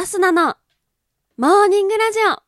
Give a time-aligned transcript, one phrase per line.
[0.00, 0.54] アスナの
[1.38, 2.40] モーニングラジオ。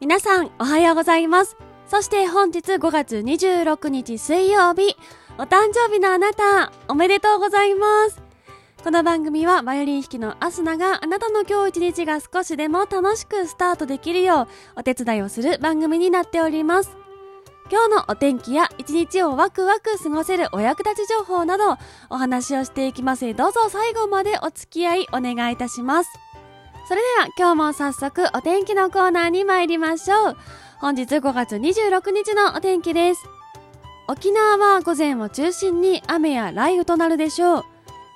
[0.00, 1.56] 皆さんおはようございます。
[1.88, 4.96] そして本日5月26日水曜日。
[5.40, 8.20] お誕生日のあなたおめでとうございます。
[8.82, 16.90] この番組はバイオリン弾きのアスナがあなたの今日一日が少しでも楽しくスタートできるようお手伝いをする番組になっております。
[17.70, 21.76] 今日のお天気や一日をワクワク過ごせるお役立ち情報など
[22.10, 23.32] お話をしていきます。
[23.34, 26.10] どうぞ最後までお付き合いお願いいたします。
[26.88, 30.36] それでは今日も早速お天気のコーナーに参りましょう。
[30.80, 33.37] 本日5月26日のお天気です。
[34.10, 37.64] 沖縄は午前を中心に雨や雷雨となるでしょう。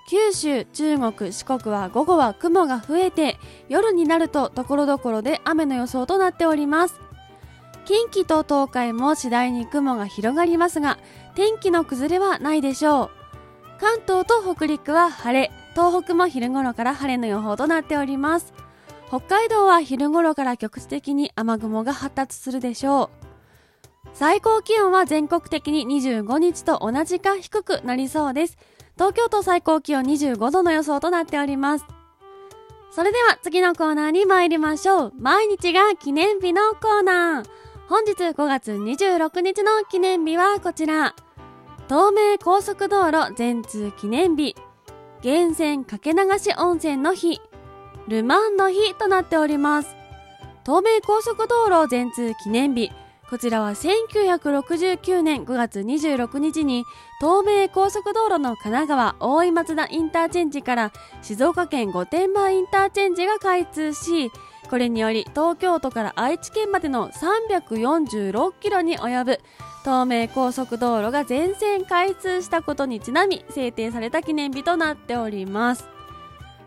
[0.09, 6.99] 九州、中国、四国は午後は雲が増えて夜になると所々で雨の予想となっております。
[7.85, 10.99] 近畿と東海も次第に雲が広がりますが
[11.35, 13.11] 天気の崩れはないでしょう。
[13.79, 18.55] 関東と北陸は晴れ東北も昼頃から晴れの予報となっております。
[19.09, 23.22] 北海道は昼頃から局地的に雨雲が発達するでしょう。
[24.15, 28.59] 最高気温は全国的に25日と同じか低くなりそうです。
[28.95, 31.87] 東京都最高気温25度の予想となっております。
[32.91, 35.13] それでは次のコーナーに参りましょう。
[35.19, 37.47] 毎日が記念日のコーナー。
[37.89, 41.15] 本日5月26日の記念日はこちら。
[41.89, 44.55] 東名高速道路全通記念日。
[45.25, 47.41] 源泉かけ流し温泉の日。
[48.09, 49.97] ルマンの日となっております。
[50.67, 52.93] 東名高速道路全通記念日。
[53.33, 56.85] こちらは1969年5月26日に
[57.19, 64.31] 東名高速道路の神奈川大井松田インターチェンジから静岡県御殿場インターチェンジが開通し、
[64.69, 69.41] これにより東京都から愛知県までの346キロに及ぶ
[69.81, 75.92] 東名高速道路が全線開通したことにちなみ制定された記念日となっております。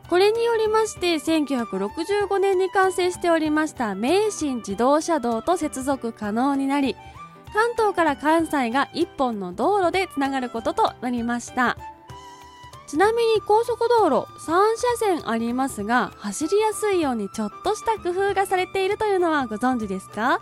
[0.10, 6.96] これによりまして1965年に完成しておりました名神自動車道と接続可能になり
[7.54, 11.78] 関東から関西が1本の道路でつながることとなりました。
[12.88, 20.40] ちなみに高速道路3車線ありますが走りやすいようにちょっとした工夫がされているというのはご存知ですか？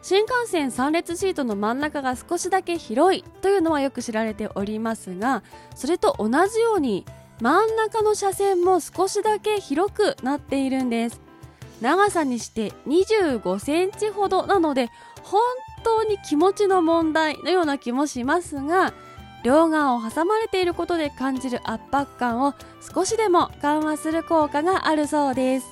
[0.00, 5.42] 新幹線3列シートの真ん中が少しだけ広いというのはよく知られておりますが
[5.74, 7.04] それと同じように
[7.40, 11.20] 真ん中の車線も少しだけ広くなっているんです。
[11.80, 14.88] 長さにして25センチほどなので
[15.22, 15.42] 本
[15.84, 18.94] 当に気持ちの問題のような気もしますが
[19.44, 22.54] 両側を挟まれていることで感じる圧迫感を
[22.94, 25.66] 少しでも緩和する効果があるそうです。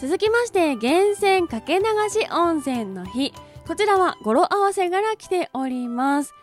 [0.00, 3.32] 続きまして源泉かけ流し温泉の日。
[3.66, 6.34] こちらは語呂合わせから来ております。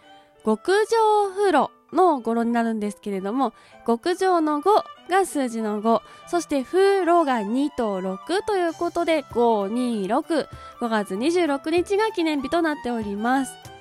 [0.43, 1.71] 極上風呂。
[1.93, 3.53] の語呂になるんですけれども、
[3.85, 10.47] 極上の5が数字の5、そして風呂が2と6ということで、5、2、6、
[10.79, 13.71] 5月26日が記念日となっております。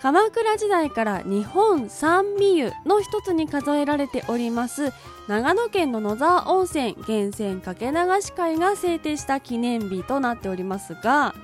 [0.00, 4.92] 鎌倉時代から日本三味湯の一つに数えられております
[5.26, 11.34] 長野県の野沢温泉源泉かけ流し会が制定した記念日となっておりますが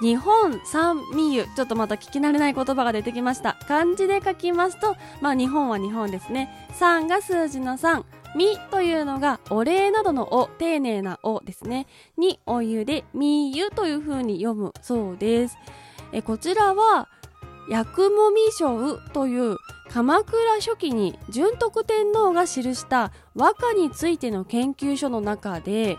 [0.00, 1.46] 日本三味湯。
[1.56, 3.56] ちょっとまた聞き慣れない言葉が出てきました。
[3.66, 6.68] 漢字で書きますとまあ日本は日本ですね。
[6.78, 8.04] 3が数字の3
[8.36, 11.86] みというのがお礼などのお丁寧なおですね。
[12.16, 15.58] にお湯でみゆという風に読むそうです。
[16.12, 17.08] えこちらは
[17.68, 19.56] 薬もみ章という
[19.90, 25.98] 鎌倉初期に順徳天皇が記した和歌についての研究書の中で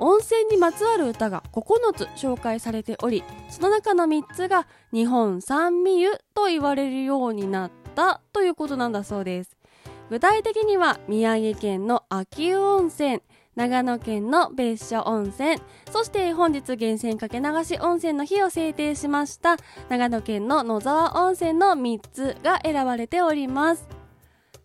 [0.00, 9.60] 温泉にまつわる歌が9つ紹介されておりその中の3つが日本三味湯と言われるようになったということなんだそうです。
[10.10, 13.20] 具体的には宮城県の秋湯温泉
[13.54, 15.56] 長野県の別所温泉
[15.90, 19.56] そして本日源泉かけ流し温泉の日を制定しました
[19.88, 23.88] 長野県の野沢温泉の3つが選ばれております。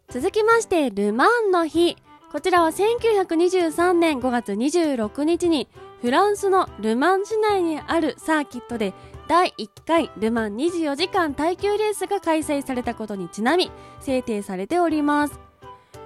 [0.10, 1.98] 続きましてルマンの日。
[2.36, 5.70] こちらは1923年5月26日に
[6.02, 8.94] フランスのルマン市内にあるサーキットで
[9.30, 13.72] 第1回ルマン24時間耐久レースが開催されたことにちなみ
[14.02, 15.40] 制定されております。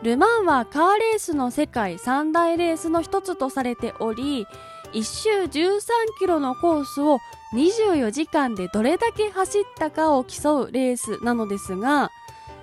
[0.03, 4.45] ルマンはカーレースの世界三大レースの一つとされており
[4.93, 5.79] 1周13
[6.19, 7.17] キロのコースを
[7.55, 12.11] 24時間でどれだけ走ったかを競うレースなのですが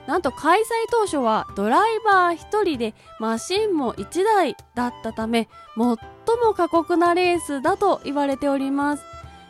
[0.06, 5.96] なんと開催当初はドライバー1人でマシンも1台だったため最も
[6.54, 9.04] 過酷なレースだと言われております。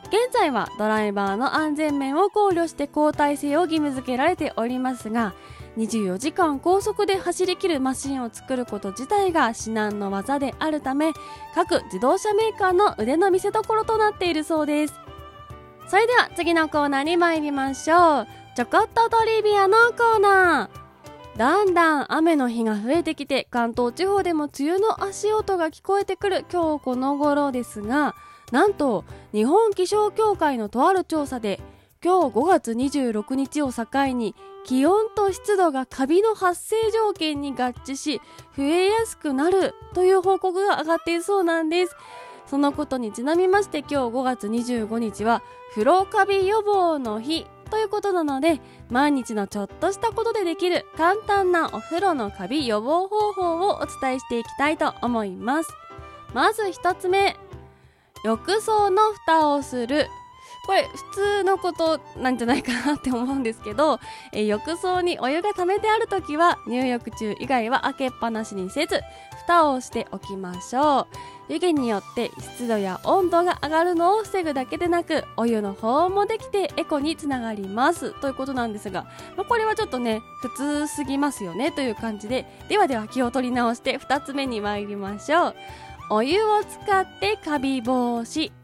[0.09, 5.35] 現在はドライバーの安全面を考慮して交代制を義務付けられておりますが
[5.77, 11.13] 24時間高速で走りきるマシンを作ること自体が至難の技であるため
[11.57, 14.95] 各自動車メーカーの腕の見せ所となっているそうです。
[15.89, 18.46] それでは次のコーナーに参りましょう。
[18.57, 21.39] ちょこっとトリビアのコーナー。
[21.39, 28.15] だんだん雨の日が増えてきて関東地方でも梅雨の足音が聞こえてくる今日この頃ですが
[28.53, 29.05] なんと
[29.35, 31.61] 日本気象協会のとある調査で
[32.03, 38.23] 今日5月26日を境に気温と湿度がカビの発生条件に合致し
[38.57, 41.97] 増えやすくなるという報告が上がっているそうなんです。
[42.47, 45.43] そのことにちなみまして今日5月25日は
[45.73, 47.47] 風呂カビ予防の日。
[47.71, 48.61] ということなので
[48.91, 55.71] 毎日のちょっとしたことでできる簡単なお風呂のカビ予防方法をお伝えしていきたいと思います。
[56.35, 57.37] まず1つ目
[58.25, 60.09] 浴槽の蓋をする。
[60.67, 64.01] これ普通のことなんじゃないかなって思うんですけど、
[64.33, 69.01] え浴槽にお湯が溜めてある時は入浴中以外は開けっぱなしにせず
[69.43, 71.07] 蓋をしておきましょう。
[71.49, 78.13] 湯気によって湿度や温度が上がるのを防ぐだけでなくお湯の保温もできてエコにつながります。
[78.21, 79.05] ということなんですが、
[79.37, 85.55] まあ、これはちょっとね普通すぎますよねという感じでではでは気を取り直して2つ目に参りましょう。
[86.11, 88.56] お湯を使ってカビ防止。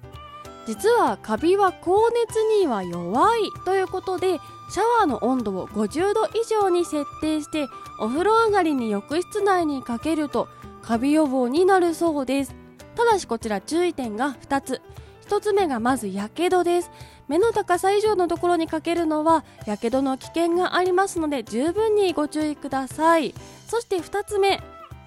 [0.67, 4.38] 実はカビは高熱には弱いということで
[4.70, 7.67] シャワーの温度を50度以上に設定して
[7.99, 10.49] お風呂上がりに浴室内にかけると
[10.82, 12.55] カビ予防になるそうです。
[12.94, 14.81] ただしこちら注意点が2つ。
[15.29, 16.91] 1つ目がまずやけどです。
[17.29, 23.35] 目の高さ以上のところにかけるのはやけどの危険がありますので十分にご注意ください。
[23.69, 24.62] そして2つ目。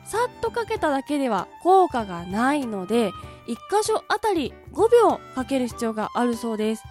[0.06, 3.12] さっとかけただけでは効果がないので
[3.48, 6.84] 1箇所あたり5秒かける必要があるそうです。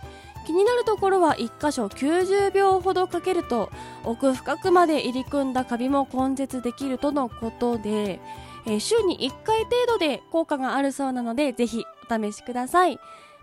[0.47, 3.71] 気になるところは1箇所90秒ほどかけると
[4.05, 8.21] 奥深くまで入り組んだカビも根絶できるとのことで、
[8.67, 12.99] えー、週に1回程度で効果があるそうなのでぜひお試しください。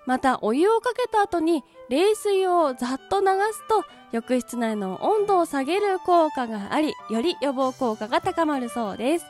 [0.05, 9.25] またお湯をかけた後に冷水をざっと流すと浴室内の温度を下げる効果がありより予防効果が高まるそうです。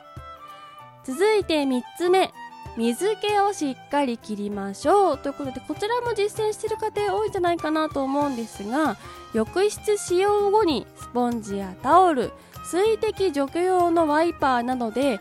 [1.04, 2.32] 続いて3つ目。
[2.76, 8.96] 水気をしっかり切りましょうということでこちらも実践している方多いんじゃないかなと思うんですが
[9.34, 12.32] 浴室使用後にスポンジやタオル
[12.64, 15.20] 水滴除去用のワイパーなどで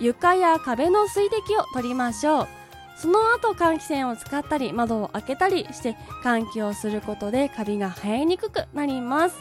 [0.00, 2.48] 床や壁の水滴を取りましょう。
[2.96, 9.36] その後換気扇を使ったり窓を開けたりして換気をすることでカビが生えにくくなります。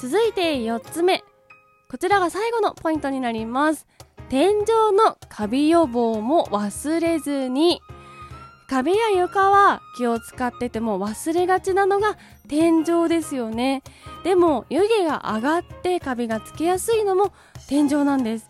[0.00, 1.22] 続いて4つ目。
[1.88, 3.86] こちらが最後のポイントになります。
[4.32, 4.64] 天井
[4.96, 7.82] のカビ予防も忘れずに。
[8.66, 12.16] 壁や床は気を使ってても忘れがちなのが
[12.48, 13.82] 天井ですよね。
[14.24, 17.34] でも湯気が上がってカビがつきやすいのも
[17.68, 18.48] 天井なんです。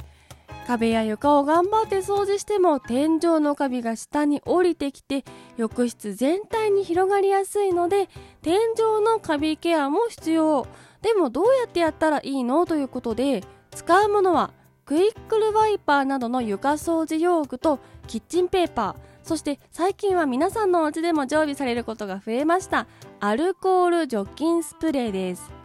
[0.69, 5.25] 壁や床を頑張って掃除しても天井のカビが下に降りてきて
[5.57, 8.09] 浴室全体に広がりやすいので
[8.41, 10.65] 天井のカビケアも必要。
[11.01, 12.67] でもどうやってやったらいいの？
[12.67, 13.43] ということで
[13.73, 14.53] 使うものは
[14.85, 22.87] クイックルワイパーなどの床掃除用具とキッチンペーパーそして最近は皆さんのお家でも常備されることが増えました
[23.21, 25.63] アルコール除菌スプレーです。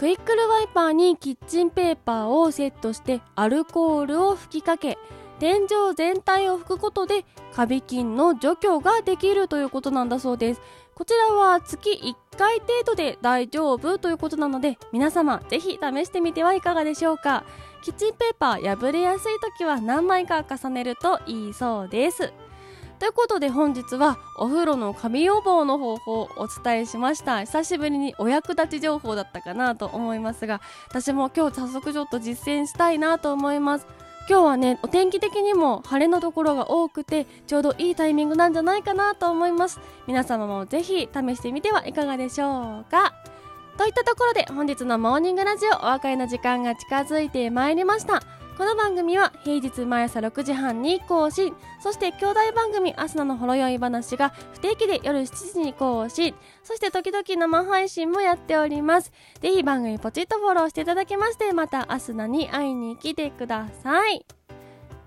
[0.00, 4.96] クイックルワイパーにキッチンペーパーをセットしてアルコールを吹きかけ
[5.40, 10.60] 天井全体を拭くことでカビ菌の除去ができるということなんだそうです。
[10.94, 17.44] こちらは月1回程度で大丈夫ということなので皆様ぜひ試してみてはいかがでしょうか。
[17.82, 22.34] キッチンペーパー破れやすい時は何枚か重ねるといいそうです。
[22.98, 27.40] ということで本日はお風呂のカビ予防の方法をお伝えしました。
[27.40, 33.86] 久しぶりにお役立ち情報だったかなと思いますが私も今日早速ちょっと実践したいなと思います。
[34.28, 39.80] 今日はねお天気的にも晴れのところが多くてちょうどいいタイミングなんじゃないかなと思います。
[40.06, 43.14] 皆様もぜひ試してみてはいかがでしょうか。
[43.76, 48.22] といったところで本日のモーニングラジオお別れの時間が近づいてまいりました。
[48.56, 59.12] この番組は平日毎朝6時半に更新そして兄弟番組アスナのほろ酔い話が不定期で夜7時に更新そして時々生配信もやっております。
[59.40, 64.39] ぜひ番組ポチッとフォローしていただきましてまたアスナに会いに来てください。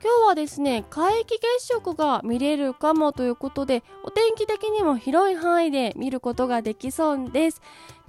[0.03, 7.61] 今日はですね皆既月食が見れるかもということでお天気的にも広い範囲で見ることができそうです。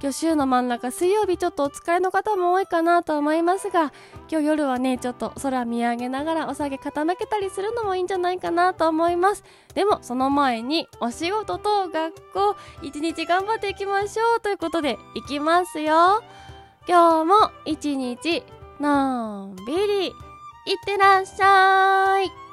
[0.03, 3.93] 今日週の真ん中水曜日ちょっとお疲れの方も多いかなと思いますが
[4.29, 9.45] 今日夜はねちょっと空見上げながらお酒傾けたりするのもいいんじゃないかなと思います。
[9.75, 16.25] でもその前にお仕事と学校一日頑張っていきましょうということでいきますよ。
[16.89, 18.43] 今日も一日
[18.81, 20.34] のんびり。
[20.67, 22.44] いってらっしゃい。